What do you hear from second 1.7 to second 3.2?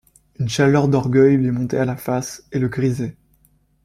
à la face et le grisait.